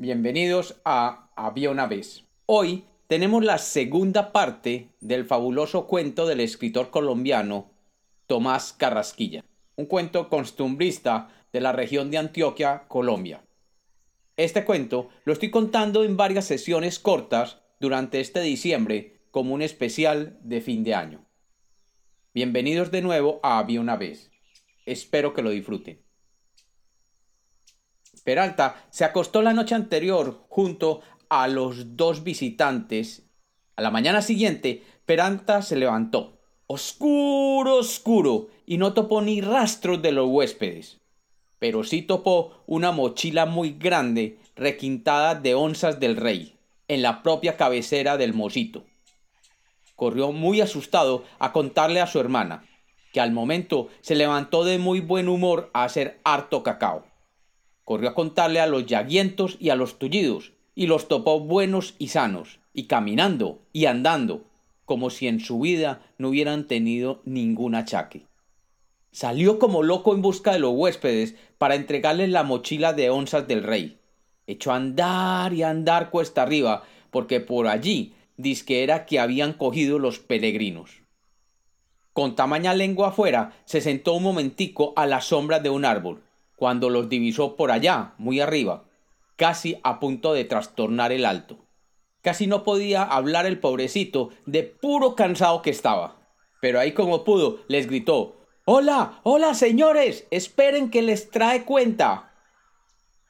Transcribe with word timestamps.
Bienvenidos 0.00 0.80
a 0.84 1.28
Había 1.34 1.70
una 1.70 1.88
vez. 1.88 2.22
Hoy 2.46 2.84
tenemos 3.08 3.44
la 3.44 3.58
segunda 3.58 4.30
parte 4.30 4.90
del 5.00 5.24
fabuloso 5.24 5.88
cuento 5.88 6.24
del 6.24 6.38
escritor 6.38 6.90
colombiano 6.90 7.72
Tomás 8.28 8.72
Carrasquilla, 8.72 9.44
un 9.74 9.86
cuento 9.86 10.28
costumbrista 10.28 11.30
de 11.52 11.60
la 11.60 11.72
región 11.72 12.12
de 12.12 12.18
Antioquia, 12.18 12.84
Colombia. 12.86 13.42
Este 14.36 14.64
cuento 14.64 15.08
lo 15.24 15.32
estoy 15.32 15.50
contando 15.50 16.04
en 16.04 16.16
varias 16.16 16.44
sesiones 16.44 17.00
cortas 17.00 17.58
durante 17.80 18.20
este 18.20 18.40
diciembre 18.40 19.22
como 19.32 19.52
un 19.52 19.62
especial 19.62 20.38
de 20.44 20.60
fin 20.60 20.84
de 20.84 20.94
año. 20.94 21.24
Bienvenidos 22.32 22.92
de 22.92 23.02
nuevo 23.02 23.40
a 23.42 23.58
Había 23.58 23.80
una 23.80 23.96
vez. 23.96 24.30
Espero 24.86 25.34
que 25.34 25.42
lo 25.42 25.50
disfruten. 25.50 26.07
Peralta 28.28 28.84
se 28.90 29.06
acostó 29.06 29.40
la 29.40 29.54
noche 29.54 29.74
anterior 29.74 30.44
junto 30.50 31.00
a 31.30 31.48
los 31.48 31.96
dos 31.96 32.24
visitantes. 32.24 33.22
A 33.74 33.80
la 33.80 33.90
mañana 33.90 34.20
siguiente, 34.20 34.82
Peralta 35.06 35.62
se 35.62 35.76
levantó, 35.76 36.38
oscuro, 36.66 37.76
oscuro, 37.76 38.48
y 38.66 38.76
no 38.76 38.92
topó 38.92 39.22
ni 39.22 39.40
rastros 39.40 40.02
de 40.02 40.12
los 40.12 40.28
huéspedes. 40.28 41.00
Pero 41.58 41.84
sí 41.84 42.02
topó 42.02 42.64
una 42.66 42.92
mochila 42.92 43.46
muy 43.46 43.70
grande, 43.70 44.38
requintada 44.56 45.34
de 45.34 45.54
onzas 45.54 45.98
del 45.98 46.14
rey, 46.14 46.58
en 46.86 47.00
la 47.00 47.22
propia 47.22 47.56
cabecera 47.56 48.18
del 48.18 48.34
mosito. 48.34 48.84
Corrió 49.96 50.32
muy 50.32 50.60
asustado 50.60 51.24
a 51.38 51.54
contarle 51.54 52.02
a 52.02 52.06
su 52.06 52.20
hermana, 52.20 52.66
que 53.14 53.22
al 53.22 53.32
momento 53.32 53.88
se 54.02 54.16
levantó 54.16 54.64
de 54.64 54.76
muy 54.76 55.00
buen 55.00 55.30
humor 55.30 55.70
a 55.72 55.84
hacer 55.84 56.20
harto 56.24 56.62
cacao. 56.62 57.07
Corrió 57.88 58.10
a 58.10 58.14
contarle 58.14 58.60
a 58.60 58.66
los 58.66 58.84
llaguientos 58.84 59.56
y 59.58 59.70
a 59.70 59.74
los 59.74 59.98
tullidos, 59.98 60.52
y 60.74 60.88
los 60.88 61.08
topó 61.08 61.40
buenos 61.40 61.94
y 61.98 62.08
sanos, 62.08 62.58
y 62.74 62.84
caminando 62.84 63.62
y 63.72 63.86
andando, 63.86 64.42
como 64.84 65.08
si 65.08 65.26
en 65.26 65.40
su 65.40 65.58
vida 65.60 66.02
no 66.18 66.28
hubieran 66.28 66.66
tenido 66.66 67.22
ningún 67.24 67.74
achaque. 67.74 68.26
Salió 69.10 69.58
como 69.58 69.82
loco 69.82 70.14
en 70.14 70.20
busca 70.20 70.52
de 70.52 70.58
los 70.58 70.74
huéspedes 70.74 71.34
para 71.56 71.76
entregarles 71.76 72.28
la 72.28 72.42
mochila 72.42 72.92
de 72.92 73.08
onzas 73.08 73.48
del 73.48 73.62
rey. 73.62 73.96
Echó 74.46 74.72
a 74.72 74.76
andar 74.76 75.54
y 75.54 75.62
a 75.62 75.70
andar 75.70 76.10
cuesta 76.10 76.42
arriba, 76.42 76.82
porque 77.10 77.40
por 77.40 77.68
allí 77.68 78.12
que 78.66 78.82
era 78.82 79.06
que 79.06 79.18
habían 79.18 79.54
cogido 79.54 79.98
los 79.98 80.18
peregrinos. 80.18 80.90
Con 82.12 82.36
tamaña 82.36 82.74
lengua 82.74 83.08
afuera, 83.08 83.56
se 83.64 83.80
sentó 83.80 84.12
un 84.12 84.24
momentico 84.24 84.92
a 84.94 85.06
la 85.06 85.22
sombra 85.22 85.58
de 85.58 85.70
un 85.70 85.86
árbol, 85.86 86.20
cuando 86.58 86.90
los 86.90 87.08
divisó 87.08 87.54
por 87.54 87.70
allá, 87.70 88.14
muy 88.18 88.40
arriba, 88.40 88.84
casi 89.36 89.78
a 89.84 90.00
punto 90.00 90.34
de 90.34 90.44
trastornar 90.44 91.12
el 91.12 91.24
alto. 91.24 91.58
Casi 92.20 92.48
no 92.48 92.64
podía 92.64 93.04
hablar 93.04 93.46
el 93.46 93.60
pobrecito 93.60 94.30
de 94.44 94.64
puro 94.64 95.14
cansado 95.14 95.62
que 95.62 95.70
estaba. 95.70 96.16
Pero 96.60 96.80
ahí 96.80 96.92
como 96.92 97.22
pudo, 97.22 97.60
les 97.68 97.86
gritó 97.86 98.44
Hola, 98.64 99.20
hola 99.22 99.54
señores, 99.54 100.26
esperen 100.32 100.90
que 100.90 101.00
les 101.00 101.30
trae 101.30 101.64
cuenta. 101.64 102.34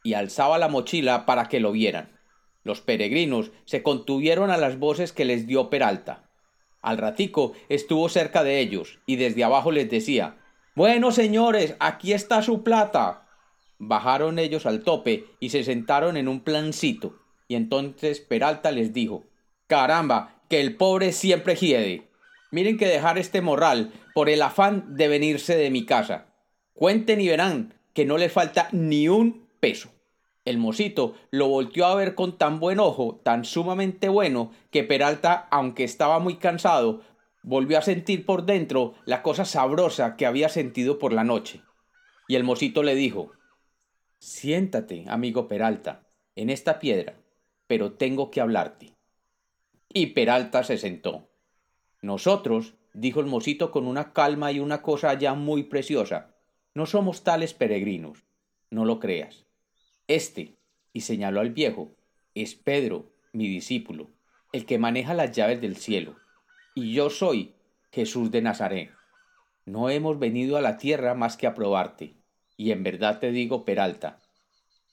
Y 0.03 0.15
alzaba 0.15 0.57
la 0.57 0.69
mochila 0.69 1.27
para 1.27 1.51
que 1.51 1.61
lo 1.61 1.73
vieran. 1.73 2.19
Los 2.65 2.81
peregrinos 2.81 3.51
se 3.67 3.83
contuvieron 3.83 4.51
a 4.51 4.57
las 4.57 4.79
voces 4.79 5.13
que 5.13 5.27
les 5.27 5.47
dio 5.47 5.69
Peralta. 5.69 6.31
Al 6.81 6.97
ratico 6.97 7.53
estuvo 7.69 8.09
cerca 8.09 8.43
de 8.43 8.59
ellos 8.59 9.01
y 9.05 9.17
desde 9.17 9.45
abajo 9.45 9.71
les 9.71 9.91
decía 9.91 10.39
Bueno, 10.79 11.11
señores, 11.11 11.75
aquí 11.81 12.13
está 12.13 12.41
su 12.41 12.63
plata. 12.63 13.27
Bajaron 13.79 14.39
ellos 14.39 14.65
al 14.65 14.85
tope 14.85 15.25
y 15.41 15.49
se 15.49 15.65
sentaron 15.65 16.17
en 16.17 16.29
un 16.29 16.39
plancito. 16.39 17.19
Y 17.49 17.57
entonces 17.57 18.21
Peralta 18.21 18.71
les 18.71 18.93
dijo 18.93 19.25
Caramba, 19.67 20.41
que 20.49 20.61
el 20.61 20.77
pobre 20.77 21.11
siempre 21.11 21.57
hiede. 21.57 22.07
Miren 22.53 22.79
que 22.79 22.87
dejar 22.87 23.19
este 23.19 23.41
morral 23.41 23.93
por 24.15 24.29
el 24.29 24.41
afán 24.41 24.95
de 24.95 25.09
venirse 25.09 25.57
de 25.57 25.69
mi 25.71 25.85
casa. 25.85 26.27
Cuenten 26.75 27.21
y 27.21 27.27
verán 27.27 27.75
que 27.93 28.05
no 28.05 28.17
le 28.17 28.29
falta 28.29 28.69
ni 28.71 29.09
un 29.09 29.49
peso. 29.59 29.91
El 30.45 30.59
mosito 30.59 31.15
lo 31.33 31.49
volteó 31.49 31.87
a 31.87 31.97
ver 31.97 32.15
con 32.15 32.39
tan 32.39 32.61
buen 32.61 32.79
ojo, 32.79 33.21
tan 33.25 33.45
sumamente 33.45 34.09
bueno, 34.09 34.53
que 34.71 34.85
Peralta, 34.85 35.49
aunque 35.51 35.83
estaba 35.83 36.21
muy 36.21 36.37
cansado, 36.37 37.03
volvió 37.49 37.79
a 37.79 37.83
sentir 37.83 38.27
por 38.27 38.45
dentro 38.45 38.93
la 39.07 39.23
cosa 39.23 39.47
sabrosa 39.47 40.17
que 40.17 40.27
había 40.27 40.51
sentido 40.51 40.99
por 40.99 41.15
la 41.15 41.25
noche. 41.25 41.63
Y 42.29 42.35
el 42.35 42.45
mosito 42.45 42.83
le 42.83 42.95
dijo 42.95 43.33
Siéntate, 44.19 45.07
amigo 45.09 45.49
Peralta, 45.49 46.07
en 46.37 46.51
esta 46.51 46.79
piedra, 46.79 47.15
pero 47.67 47.93
tengo 47.93 48.31
que 48.31 48.43
hablarte. 48.43 48.93
Y 49.89 50.09
Peralta 50.09 50.63
se 50.63 50.77
sentó. 50.77 51.31
Nosotros, 52.03 52.75
dijo 52.93 53.21
el 53.21 53.27
mosito 53.27 53.71
con 53.71 53.87
una 53.87 54.13
calma 54.13 54.53
y 54.53 54.61
una 54.61 54.83
cosa 54.83 55.15
ya 55.15 55.33
muy 55.33 55.63
preciosa, 55.63 56.37
no 56.75 56.85
somos 56.85 57.25
tales 57.25 57.55
peregrinos. 57.55 58.25
No 58.71 58.85
lo 58.85 59.01
creas. 59.01 59.47
Este, 60.07 60.59
y 60.93 61.01
señaló 61.01 61.41
al 61.41 61.53
viejo, 61.53 61.97
es 62.35 62.55
Pedro, 62.55 63.11
mi 63.33 63.49
discípulo, 63.49 64.11
el 64.53 64.67
que 64.67 64.79
maneja 64.79 65.15
las 65.15 65.33
llaves 65.33 65.63
del 65.63 65.77
cielo, 65.77 66.17
y 66.79 66.93
yo 66.93 67.11
soy 67.11 67.55
Jesús 67.91 68.31
de 68.31 68.41
Nazaret. 68.41 68.93
No 69.67 69.91
hemos 69.91 70.21
venido 70.21 70.57
a 70.57 70.61
la 70.61 70.77
tierra 70.77 71.15
más 71.15 71.37
que 71.37 71.49
a 71.49 71.55
probarte, 71.55 72.15
y 72.57 72.71
en 72.71 72.85
verdad 72.85 73.19
te 73.19 73.33
digo, 73.33 73.65
Peralta, 73.65 74.21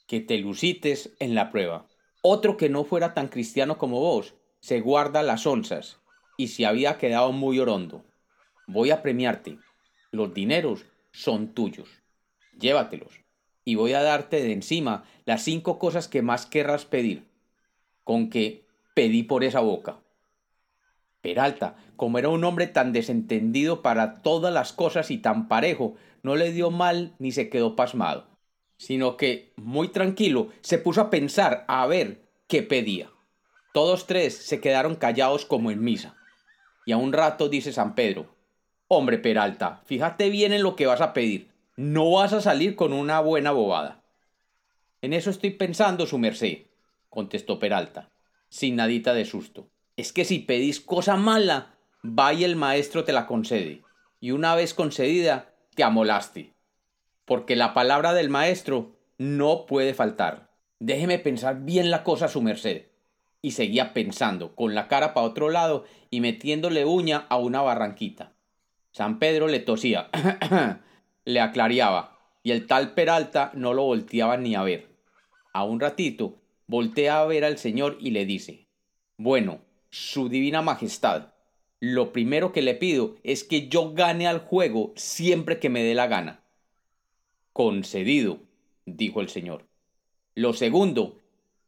que 0.08 0.20
te 0.20 0.40
lucites 0.40 1.16
en 1.20 1.36
la 1.36 1.52
prueba. 1.52 1.86
Otro 2.24 2.58
que 2.58 2.70
no 2.70 2.86
fuera 2.86 3.14
tan 3.14 3.28
cristiano 3.28 3.78
como 3.78 4.00
vos, 4.00 4.34
se 4.62 4.82
guarda 4.82 5.22
las 5.22 5.46
onzas, 5.46 6.00
y 6.38 6.48
se 6.48 6.66
había 6.66 6.98
quedado 6.98 7.32
muy 7.32 7.60
orondo. 7.60 8.04
Voy 8.66 8.90
a 8.90 9.04
premiarte. 9.04 9.60
Los 10.12 10.34
dineros 10.34 10.86
son 11.12 11.54
tuyos. 11.54 11.90
Llévatelos 12.60 13.20
y 13.64 13.76
voy 13.76 13.94
a 13.94 14.02
darte 14.02 14.42
de 14.42 14.54
encima 14.54 15.04
las 15.26 15.44
cinco 15.44 15.78
cosas 15.78 16.08
que 16.08 16.22
más 16.22 16.46
querrás 16.46 16.86
pedir, 16.86 17.26
con 18.04 18.30
que 18.30 18.66
pedí 18.96 19.24
por 19.24 19.44
esa 19.44 19.60
boca. 19.60 20.00
Peralta, 21.26 21.76
como 21.96 22.20
era 22.20 22.30
un 22.30 22.44
hombre 22.44 22.68
tan 22.68 22.94
desentendido 22.94 23.82
para 23.82 24.22
todas 24.22 24.54
las 24.54 24.74
cosas 24.74 25.10
y 25.10 25.18
tan 25.18 25.48
parejo, 25.48 25.96
no 26.22 26.36
le 26.36 26.52
dio 26.52 26.70
mal 26.70 27.16
ni 27.18 27.32
se 27.32 27.50
quedó 27.50 27.76
pasmado, 27.76 28.28
sino 28.78 29.18
que, 29.18 29.52
muy 29.56 29.88
tranquilo, 29.88 30.50
se 30.62 30.78
puso 30.78 31.02
a 31.02 31.10
pensar 31.10 31.66
a 31.68 31.88
ver 31.88 32.22
qué 32.48 32.62
pedía. 32.62 33.10
Todos 33.74 34.06
tres 34.06 34.38
se 34.38 34.62
quedaron 34.62 34.96
callados 34.96 35.46
como 35.46 35.72
en 35.72 35.84
misa. 35.84 36.16
Y 36.86 36.92
a 36.92 36.98
un 36.98 37.12
rato 37.12 37.50
dice 37.50 37.74
San 37.74 37.96
Pedro, 37.96 38.28
Hombre 38.88 39.18
Peralta, 39.18 39.82
fíjate 39.86 40.30
bien 40.30 40.54
en 40.54 40.62
lo 40.62 40.76
que 40.76 40.86
vas 40.86 41.02
a 41.02 41.14
pedir 41.14 41.56
no 41.78 42.12
vas 42.12 42.32
a 42.32 42.40
salir 42.40 42.76
con 42.76 42.94
una 42.94 43.20
buena 43.20 43.52
bobada. 43.52 44.04
En 45.02 45.12
eso 45.12 45.30
estoy 45.30 45.50
pensando, 45.52 46.08
su 46.08 46.18
merced, 46.18 46.68
contestó 47.10 47.60
Peralta, 47.60 48.12
sin 48.48 48.78
nadita 48.78 49.14
de 49.14 49.26
susto. 49.26 49.70
Es 49.98 50.12
que 50.12 50.26
si 50.26 50.40
pedís 50.40 50.80
cosa 50.80 51.16
mala, 51.16 51.76
va 52.04 52.34
y 52.34 52.44
el 52.44 52.56
maestro 52.56 53.04
te 53.04 53.14
la 53.14 53.28
concede, 53.28 53.84
y 54.20 54.32
una 54.32 54.56
vez 54.56 54.74
concedida, 54.74 55.54
te 55.76 55.84
amolaste. 55.84 56.54
Porque 57.26 57.56
la 57.56 57.74
palabra 57.74 58.14
del 58.14 58.30
maestro 58.30 58.96
no 59.18 59.66
puede 59.66 59.94
faltar. 59.94 60.50
Déjeme 60.80 61.20
pensar 61.20 61.62
bien 61.62 61.90
la 61.90 62.04
cosa, 62.04 62.28
su 62.28 62.42
merced. 62.42 62.88
Y 63.42 63.52
seguía 63.52 63.94
pensando, 63.94 64.56
con 64.56 64.76
la 64.76 64.88
cara 64.88 65.14
para 65.14 65.28
otro 65.28 65.50
lado 65.50 65.86
y 66.10 66.20
metiéndole 66.20 66.86
uña 66.86 67.26
a 67.30 67.38
una 67.38 67.62
barranquita. 67.62 68.34
San 68.92 69.20
Pedro 69.20 69.48
le 69.48 69.60
tosía. 69.60 70.10
le 71.26 71.42
aclareaba, 71.42 72.20
y 72.44 72.52
el 72.52 72.68
tal 72.68 72.94
Peralta 72.94 73.52
no 73.54 73.74
lo 73.74 73.84
volteaba 73.84 74.38
ni 74.38 74.56
a 74.56 74.64
ver. 74.64 74.88
A 75.54 75.64
un 75.64 75.80
ratito, 75.80 76.38
voltea 76.68 77.20
a 77.20 77.26
ver 77.26 77.44
al 77.44 77.58
señor 77.58 77.98
y 78.00 78.12
le 78.12 78.26
dice 78.26 78.68
Bueno, 79.18 79.60
su 79.96 80.28
divina 80.28 80.62
majestad, 80.62 81.30
lo 81.80 82.12
primero 82.12 82.52
que 82.52 82.62
le 82.62 82.74
pido 82.74 83.16
es 83.24 83.46
que 83.46 83.70
yo 83.70 83.94
gane 83.94 84.28
al 84.28 84.40
juego 84.40 84.92
siempre 84.98 85.58
que 85.58 85.70
me 85.70 85.84
dé 85.84 85.96
la 85.96 86.08
gana. 86.08 86.44
Concedido, 87.54 88.40
dijo 88.86 89.22
el 89.22 89.30
señor. 89.30 89.66
Lo 90.34 90.52
segundo, 90.52 91.20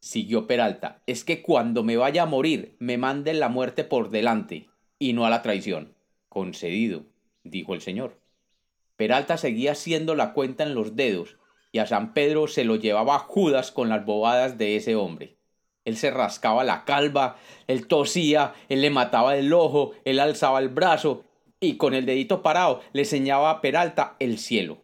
siguió 0.02 0.46
Peralta, 0.46 1.02
es 1.08 1.24
que 1.24 1.42
cuando 1.42 1.84
me 1.84 1.96
vaya 1.96 2.24
a 2.24 2.26
morir 2.26 2.76
me 2.80 2.98
manden 2.98 3.40
la 3.40 3.48
muerte 3.48 3.86
por 3.86 4.10
delante 4.10 4.68
y 5.00 5.14
no 5.14 5.26
a 5.26 5.30
la 5.30 5.42
traición. 5.42 5.96
Concedido, 6.28 7.06
dijo 7.46 7.74
el 7.74 7.80
señor. 7.80 8.20
Peralta 8.98 9.38
seguía 9.38 9.72
haciendo 9.72 10.16
la 10.16 10.34
cuenta 10.34 10.64
en 10.66 10.76
los 10.76 10.98
dedos, 10.98 11.38
y 11.72 11.80
a 11.80 11.88
San 11.88 12.14
Pedro 12.14 12.48
se 12.48 12.66
lo 12.66 12.76
llevaba 12.76 13.20
Judas 13.20 13.72
con 13.72 13.88
las 13.88 14.06
bobadas 14.06 14.58
de 14.58 14.76
ese 14.76 14.96
hombre. 14.96 15.37
Él 15.88 15.95
se 15.95 16.12
rascaba 16.12 16.66
la 16.66 16.84
calva, 16.84 17.38
él 17.68 17.88
tosía, 17.88 18.54
él 18.68 18.81
le 18.81 18.89
mataba 18.89 19.38
el 19.38 19.54
ojo, 19.54 19.94
él 20.04 20.19
alzaba 20.19 20.60
el 20.60 20.68
brazo, 20.68 21.24
y 21.62 21.78
con 21.78 21.94
el 21.94 22.06
dedito 22.06 22.44
parado 22.44 22.81
le 22.92 23.06
señalaba 23.06 23.51
a 23.51 23.62
Peralta 23.62 24.18
el 24.19 24.38
cielo. 24.38 24.80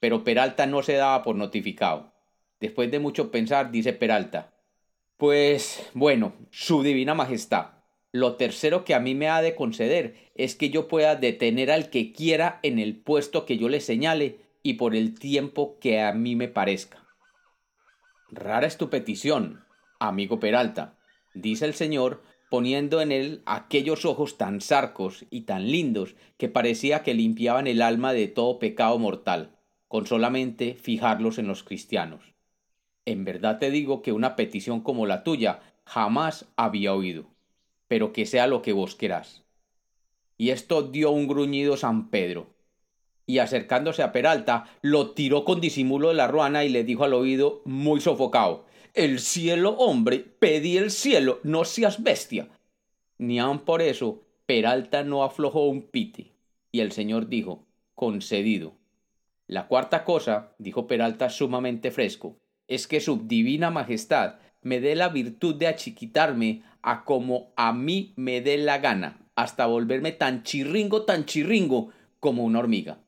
Pero 0.00 0.24
Peralta 0.24 0.66
no 0.66 0.82
se 0.82 0.94
daba 0.94 1.22
por 1.22 1.36
notificado. 1.36 2.12
Después 2.58 2.90
de 2.90 2.98
mucho 2.98 3.30
pensar, 3.30 3.70
dice 3.70 3.92
Peralta, 3.92 4.52
Pues 5.16 5.88
bueno, 5.94 6.32
Su 6.50 6.82
Divina 6.82 7.14
Majestad, 7.14 7.66
lo 8.10 8.34
tercero 8.34 8.84
que 8.84 8.96
a 8.96 9.00
mí 9.00 9.14
me 9.14 9.28
ha 9.28 9.40
de 9.42 9.54
conceder 9.54 10.16
es 10.34 10.56
que 10.56 10.70
yo 10.70 10.88
pueda 10.88 11.14
detener 11.14 11.70
al 11.70 11.88
que 11.88 12.12
quiera 12.12 12.58
en 12.64 12.80
el 12.80 12.96
puesto 12.96 13.46
que 13.46 13.58
yo 13.58 13.68
le 13.68 13.78
señale 13.78 14.40
y 14.64 14.74
por 14.74 14.96
el 14.96 15.16
tiempo 15.16 15.78
que 15.78 16.00
a 16.00 16.12
mí 16.14 16.34
me 16.34 16.48
parezca. 16.48 17.06
Rara 18.28 18.66
es 18.66 18.76
tu 18.76 18.90
petición, 18.90 19.67
amigo 19.98 20.40
Peralta, 20.40 20.98
dice 21.34 21.64
el 21.64 21.74
señor, 21.74 22.22
poniendo 22.50 23.00
en 23.00 23.12
él 23.12 23.42
aquellos 23.46 24.04
ojos 24.04 24.38
tan 24.38 24.60
sarcos 24.60 25.26
y 25.30 25.42
tan 25.42 25.70
lindos 25.70 26.16
que 26.36 26.48
parecía 26.48 27.02
que 27.02 27.14
limpiaban 27.14 27.66
el 27.66 27.82
alma 27.82 28.12
de 28.12 28.28
todo 28.28 28.58
pecado 28.58 28.98
mortal, 28.98 29.56
con 29.86 30.06
solamente 30.06 30.74
fijarlos 30.74 31.38
en 31.38 31.46
los 31.46 31.62
cristianos. 31.62 32.34
En 33.04 33.24
verdad 33.24 33.58
te 33.58 33.70
digo 33.70 34.02
que 34.02 34.12
una 34.12 34.36
petición 34.36 34.80
como 34.80 35.06
la 35.06 35.24
tuya 35.24 35.60
jamás 35.84 36.46
había 36.56 36.94
oído 36.94 37.38
pero 37.88 38.12
que 38.12 38.26
sea 38.26 38.46
lo 38.46 38.62
que 38.62 38.72
vos 38.72 38.94
querás. 38.94 39.42
Y 40.36 40.50
esto 40.50 40.82
dio 40.82 41.10
un 41.10 41.26
gruñido 41.26 41.76
San 41.76 42.10
Pedro. 42.10 42.54
Y 43.26 43.38
acercándose 43.38 44.02
a 44.02 44.12
Peralta, 44.12 44.66
lo 44.80 45.10
tiró 45.10 45.44
con 45.44 45.60
disimulo 45.60 46.08
de 46.08 46.14
la 46.14 46.28
ruana 46.28 46.64
y 46.64 46.68
le 46.68 46.84
dijo 46.84 47.04
al 47.04 47.14
oído, 47.14 47.62
muy 47.64 48.00
sofocado, 48.00 48.66
El 48.98 49.20
cielo, 49.20 49.76
hombre, 49.78 50.18
pedí 50.18 50.76
el 50.76 50.90
cielo, 50.90 51.38
no 51.44 51.64
seas 51.64 52.02
bestia. 52.02 52.48
Ni 53.16 53.38
aun 53.38 53.60
por 53.60 53.80
eso, 53.80 54.24
Peralta 54.44 55.04
no 55.04 55.22
aflojó 55.22 55.68
un 55.68 55.82
pite. 55.82 56.32
Y 56.72 56.80
el 56.80 56.90
señor 56.90 57.28
dijo, 57.28 57.64
concedido. 57.94 58.74
La 59.46 59.68
cuarta 59.68 60.02
cosa, 60.02 60.52
dijo 60.58 60.88
Peralta 60.88 61.30
sumamente 61.30 61.92
fresco, 61.92 62.40
es 62.66 62.88
que 62.88 62.98
su 62.98 63.18
divina 63.28 63.70
majestad 63.70 64.40
me 64.62 64.80
dé 64.80 64.96
la 64.96 65.10
virtud 65.10 65.54
de 65.54 65.68
achiquitarme 65.68 66.64
a 66.82 67.04
como 67.04 67.52
a 67.54 67.72
mí 67.72 68.14
me 68.16 68.40
dé 68.40 68.58
la 68.58 68.78
gana, 68.78 69.20
hasta 69.36 69.66
volverme 69.66 70.10
tan 70.10 70.42
chirringo, 70.42 71.04
tan 71.04 71.24
chirringo 71.24 71.90
como 72.18 72.42
una 72.42 72.58
hormiga. 72.58 72.98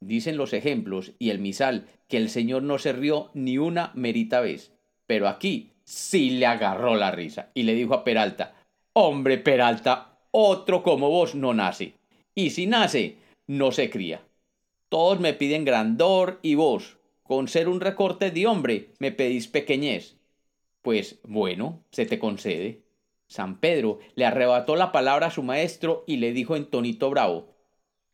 Dicen 0.00 0.36
los 0.36 0.52
ejemplos 0.52 1.12
y 1.18 1.30
el 1.30 1.40
misal 1.40 1.86
que 2.08 2.16
el 2.16 2.30
señor 2.30 2.62
no 2.62 2.78
se 2.78 2.92
rió 2.92 3.30
ni 3.34 3.58
una 3.58 3.90
merita 3.94 4.40
vez, 4.40 4.72
pero 5.06 5.28
aquí 5.28 5.72
sí 5.84 6.30
le 6.30 6.46
agarró 6.46 6.94
la 6.94 7.10
risa 7.10 7.50
y 7.54 7.64
le 7.64 7.74
dijo 7.74 7.94
a 7.94 8.04
Peralta, 8.04 8.54
hombre 8.92 9.38
Peralta, 9.38 10.18
otro 10.30 10.82
como 10.82 11.10
vos 11.10 11.34
no 11.34 11.52
nace, 11.52 11.94
y 12.34 12.50
si 12.50 12.66
nace, 12.66 13.16
no 13.46 13.72
se 13.72 13.90
cría. 13.90 14.22
Todos 14.88 15.18
me 15.18 15.34
piden 15.34 15.64
grandor 15.64 16.38
y 16.42 16.54
vos, 16.54 16.98
con 17.22 17.48
ser 17.48 17.68
un 17.68 17.80
recorte 17.80 18.30
de 18.30 18.46
hombre, 18.46 18.92
me 19.00 19.10
pedís 19.10 19.48
pequeñez. 19.48 20.16
Pues 20.80 21.18
bueno, 21.24 21.82
se 21.90 22.06
te 22.06 22.18
concede. 22.18 22.82
San 23.26 23.58
Pedro 23.60 23.98
le 24.14 24.24
arrebató 24.24 24.76
la 24.76 24.92
palabra 24.92 25.26
a 25.26 25.30
su 25.30 25.42
maestro 25.42 26.04
y 26.06 26.16
le 26.16 26.32
dijo 26.32 26.56
en 26.56 26.70
tonito 26.70 27.10
bravo 27.10 27.57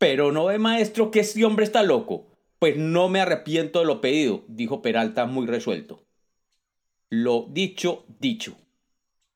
Pero 0.04 0.32
no 0.32 0.44
ve 0.44 0.58
maestro 0.58 1.10
que 1.10 1.20
este 1.20 1.46
hombre 1.46 1.64
está 1.64 1.82
loco. 1.82 2.26
Pues 2.58 2.76
no 2.76 3.08
me 3.08 3.20
arrepiento 3.20 3.78
de 3.78 3.86
lo 3.86 4.02
pedido, 4.02 4.44
dijo 4.48 4.82
Peralta 4.82 5.24
muy 5.24 5.46
resuelto. 5.46 6.02
Lo 7.08 7.46
dicho, 7.50 8.04
dicho. 8.20 8.54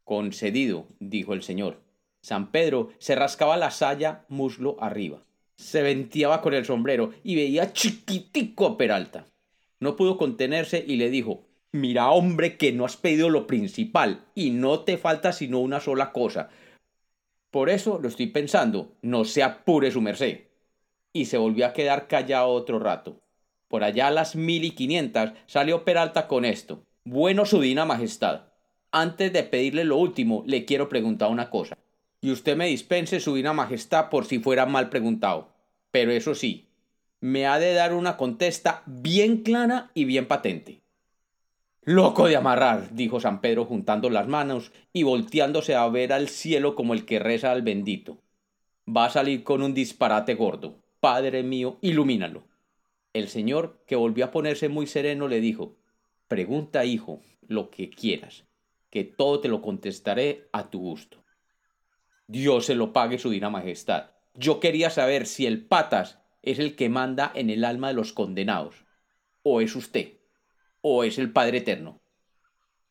Concedido, 0.04 0.86
dijo 1.00 1.32
el 1.32 1.42
señor. 1.42 1.80
San 2.20 2.50
Pedro 2.50 2.90
se 2.98 3.14
rascaba 3.14 3.56
la 3.56 3.70
saya 3.70 4.26
muslo 4.28 4.76
arriba. 4.78 5.22
Se 5.56 5.80
venteaba 5.80 6.42
con 6.42 6.52
el 6.52 6.66
sombrero 6.66 7.12
y 7.24 7.34
veía 7.34 7.72
chiquitico 7.72 8.66
a 8.66 8.76
Peralta. 8.76 9.24
No 9.80 9.96
pudo 9.96 10.18
contenerse 10.18 10.84
y 10.86 10.96
le 10.96 11.08
dijo 11.08 11.46
Mira, 11.72 12.10
hombre, 12.10 12.58
que 12.58 12.72
no 12.72 12.84
has 12.84 12.98
pedido 12.98 13.30
lo 13.30 13.46
principal 13.46 14.26
y 14.34 14.50
no 14.50 14.80
te 14.80 14.98
falta 14.98 15.32
sino 15.32 15.60
una 15.60 15.80
sola 15.80 16.12
cosa. 16.12 16.50
Por 17.50 17.70
eso 17.70 17.98
lo 17.98 18.08
estoy 18.08 18.26
pensando, 18.26 18.92
no 19.00 19.24
se 19.24 19.42
apure 19.42 19.90
su 19.90 20.02
merced. 20.02 20.47
Y 21.18 21.24
se 21.24 21.36
volvió 21.36 21.66
a 21.66 21.72
quedar 21.72 22.06
callado 22.06 22.50
otro 22.50 22.78
rato. 22.78 23.20
Por 23.66 23.82
allá 23.82 24.06
a 24.06 24.12
las 24.12 24.36
mil 24.36 24.62
y 24.62 24.70
quinientas 24.70 25.32
salió 25.46 25.84
Peralta 25.84 26.28
con 26.28 26.44
esto. 26.44 26.84
Bueno, 27.02 27.44
su 27.44 27.60
dina 27.60 27.84
majestad. 27.84 28.42
Antes 28.92 29.32
de 29.32 29.42
pedirle 29.42 29.82
lo 29.82 29.96
último, 29.96 30.44
le 30.46 30.64
quiero 30.64 30.88
preguntar 30.88 31.28
una 31.28 31.50
cosa. 31.50 31.76
Y 32.20 32.30
usted 32.30 32.56
me 32.56 32.68
dispense 32.68 33.18
su 33.18 33.34
dina 33.34 33.52
majestad 33.52 34.10
por 34.10 34.26
si 34.26 34.38
fuera 34.38 34.64
mal 34.64 34.90
preguntado. 34.90 35.48
Pero 35.90 36.12
eso 36.12 36.36
sí, 36.36 36.68
me 37.20 37.48
ha 37.48 37.58
de 37.58 37.72
dar 37.72 37.94
una 37.94 38.16
contesta 38.16 38.84
bien 38.86 39.38
clara 39.42 39.90
y 39.94 40.04
bien 40.04 40.28
patente. 40.28 40.82
Loco 41.82 42.28
de 42.28 42.36
amarrar, 42.36 42.94
dijo 42.94 43.18
San 43.18 43.40
Pedro 43.40 43.64
juntando 43.64 44.08
las 44.08 44.28
manos 44.28 44.70
y 44.92 45.02
volteándose 45.02 45.74
a 45.74 45.88
ver 45.88 46.12
al 46.12 46.28
cielo 46.28 46.76
como 46.76 46.94
el 46.94 47.04
que 47.04 47.18
reza 47.18 47.50
al 47.50 47.62
bendito. 47.62 48.22
Va 48.86 49.06
a 49.06 49.10
salir 49.10 49.42
con 49.42 49.64
un 49.64 49.74
disparate 49.74 50.36
gordo. 50.36 50.78
Padre 51.00 51.44
mío, 51.44 51.78
ilumínalo. 51.80 52.48
El 53.12 53.28
señor, 53.28 53.84
que 53.86 53.94
volvió 53.94 54.24
a 54.24 54.30
ponerse 54.30 54.68
muy 54.68 54.86
sereno, 54.86 55.28
le 55.28 55.40
dijo 55.40 55.76
Pregunta, 56.26 56.84
hijo, 56.84 57.20
lo 57.46 57.70
que 57.70 57.88
quieras, 57.88 58.44
que 58.90 59.04
todo 59.04 59.40
te 59.40 59.48
lo 59.48 59.62
contestaré 59.62 60.48
a 60.52 60.70
tu 60.70 60.80
gusto. 60.80 61.24
Dios 62.26 62.66
se 62.66 62.74
lo 62.74 62.92
pague 62.92 63.18
su 63.18 63.30
divina 63.30 63.48
majestad. 63.48 64.10
Yo 64.34 64.60
quería 64.60 64.90
saber 64.90 65.26
si 65.26 65.46
el 65.46 65.64
patas 65.64 66.18
es 66.42 66.58
el 66.58 66.76
que 66.76 66.88
manda 66.88 67.30
en 67.34 67.48
el 67.48 67.64
alma 67.64 67.88
de 67.88 67.94
los 67.94 68.12
condenados, 68.12 68.84
o 69.42 69.60
es 69.60 69.76
usted, 69.76 70.18
o 70.80 71.04
es 71.04 71.18
el 71.18 71.32
Padre 71.32 71.58
Eterno. 71.58 72.00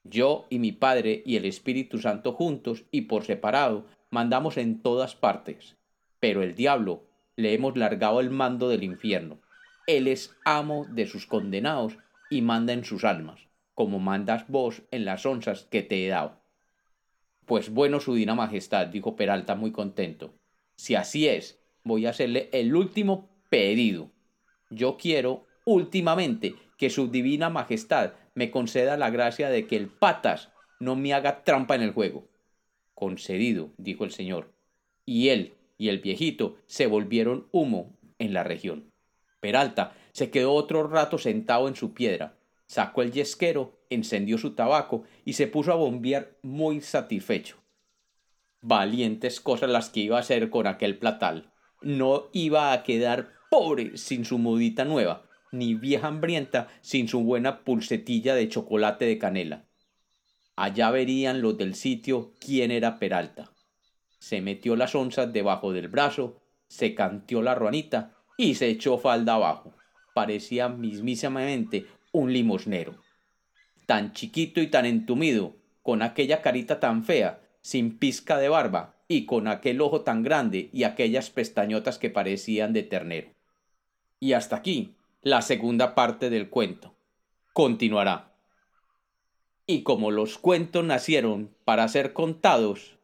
Yo 0.04 0.48
y 0.50 0.60
mi 0.60 0.72
Padre 0.72 1.22
y 1.26 1.36
el 1.36 1.46
Espíritu 1.46 2.00
Santo 2.00 2.32
juntos 2.32 2.86
y 2.92 3.02
por 3.02 3.26
separado 3.26 3.86
mandamos 4.10 4.58
en 4.58 4.82
todas 4.82 5.16
partes, 5.16 5.76
pero 6.20 6.42
el 6.42 6.56
diablo 6.56 7.07
le 7.38 7.54
hemos 7.54 7.78
largado 7.78 8.20
el 8.20 8.30
mando 8.30 8.68
del 8.68 8.84
infierno. 8.84 9.40
Él 9.86 10.08
es 10.08 10.36
amo 10.44 10.86
de 10.90 11.06
sus 11.06 11.26
condenados 11.26 11.98
y 12.30 12.42
manda 12.42 12.74
en 12.74 12.84
sus 12.84 13.06
almas, 13.06 13.40
como 13.74 14.00
mandas 14.00 14.46
vos 14.50 14.82
en 14.92 15.06
las 15.06 15.26
onzas 15.26 15.64
que 15.72 15.84
te 15.84 16.06
he 16.06 16.10
dado. 16.10 16.42
Pues 17.46 17.70
bueno, 17.70 18.02
su 18.02 18.14
divina 18.14 18.36
majestad, 18.36 18.88
dijo 18.88 19.16
Peralta 19.16 19.56
muy 19.56 19.72
contento. 19.72 20.34
Si 20.76 20.96
así 20.96 21.30
es, 21.30 21.62
voy 21.84 22.06
a 22.06 22.10
hacerle 22.10 22.50
el 22.52 22.76
último 22.76 23.30
pedido. 23.50 24.12
Yo 24.70 24.98
quiero, 24.98 25.48
últimamente, 25.64 26.56
que 26.78 26.90
su 26.90 27.10
divina 27.10 27.50
majestad 27.50 28.14
me 28.36 28.52
conceda 28.52 28.98
la 28.98 29.10
gracia 29.10 29.50
de 29.50 29.68
que 29.68 29.78
el 29.78 29.88
patas 29.88 30.52
no 30.80 30.96
me 30.96 31.14
haga 31.14 31.44
trampa 31.44 31.76
en 31.76 31.84
el 31.84 31.92
juego. 31.92 32.28
Concedido, 32.94 33.72
dijo 33.78 34.04
el 34.04 34.12
señor. 34.12 34.52
Y 35.06 35.30
él 35.30 35.57
y 35.78 35.90
el 35.90 36.00
viejito 36.00 36.58
se 36.66 36.88
volvieron 36.88 37.48
humo 37.52 37.98
en 38.20 38.34
la 38.34 38.44
región. 38.44 38.92
Peralta 39.40 39.96
se 40.12 40.32
quedó 40.32 40.54
otro 40.54 40.88
rato 40.88 41.18
sentado 41.18 41.68
en 41.68 41.76
su 41.76 41.94
piedra, 41.94 42.38
sacó 42.66 43.02
el 43.02 43.12
yesquero, 43.12 43.80
encendió 43.90 44.38
su 44.38 44.56
tabaco 44.56 45.04
y 45.26 45.34
se 45.34 45.48
puso 45.48 45.72
a 45.72 45.76
bombear 45.76 46.38
muy 46.42 46.82
satisfecho. 46.82 47.58
Valientes 48.62 49.40
cosas 49.40 49.70
las 49.70 49.90
que 49.90 50.02
iba 50.02 50.18
a 50.18 50.22
hacer 50.22 50.50
con 50.50 50.68
aquel 50.68 50.98
platal. 50.98 51.54
No 51.82 52.26
iba 52.34 52.74
a 52.74 52.84
quedar 52.84 53.34
pobre 53.52 53.98
sin 53.98 54.26
su 54.26 54.40
mudita 54.40 54.84
nueva, 54.84 55.30
ni 55.52 55.76
vieja 55.76 56.08
hambrienta 56.08 56.68
sin 56.82 57.08
su 57.08 57.22
buena 57.22 57.64
pulsetilla 57.64 58.34
de 58.36 58.50
chocolate 58.50 59.06
de 59.06 59.18
canela. 59.18 59.66
Allá 60.56 60.90
verían 60.90 61.42
los 61.42 61.58
del 61.58 61.76
sitio 61.76 62.34
quién 62.40 62.72
era 62.72 62.98
Peralta. 62.98 63.52
Se 64.20 64.42
metió 64.42 64.76
las 64.76 64.96
onzas 64.96 65.32
debajo 65.32 65.74
del 65.74 65.88
brazo, 65.88 66.42
se 66.68 66.96
canteó 66.96 67.42
la 67.42 67.56
ruanita 67.56 68.16
y 68.38 68.56
se 68.56 68.68
echó 68.68 68.98
falda 68.98 69.36
abajo. 69.36 69.74
Parecía 70.14 70.70
mismísimamente 70.70 71.86
un 72.12 72.34
limosnero. 72.34 72.96
Tan 73.86 74.14
chiquito 74.14 74.62
y 74.62 74.68
tan 74.68 74.86
entumido, 74.86 75.56
con 75.82 76.02
aquella 76.02 76.42
carita 76.42 76.80
tan 76.80 77.04
fea, 77.04 77.42
sin 77.62 77.98
pizca 77.98 78.38
de 78.38 78.50
barba, 78.50 78.98
y 79.08 79.26
con 79.26 79.48
aquel 79.48 79.82
ojo 79.82 80.02
tan 80.02 80.24
grande 80.24 80.70
y 80.74 80.84
aquellas 80.84 81.30
pestañotas 81.30 81.98
que 81.98 82.10
parecían 82.10 82.74
de 82.74 82.84
ternero. 82.84 83.30
Y 84.20 84.34
hasta 84.34 84.58
aquí 84.58 84.96
la 85.22 85.42
segunda 85.42 85.96
parte 85.96 86.30
del 86.30 86.50
cuento. 86.50 86.96
Continuará. 87.54 88.34
Y 89.66 89.84
como 89.84 90.12
los 90.12 90.38
cuentos 90.38 90.84
nacieron 90.86 91.56
para 91.66 91.88
ser 91.88 92.14
contados, 92.14 92.97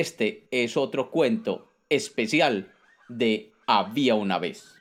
este 0.00 0.46
es 0.50 0.76
otro 0.76 1.10
cuento 1.10 1.72
especial 1.88 2.72
de 3.08 3.52
Había 3.66 4.14
una 4.14 4.38
vez. 4.38 4.74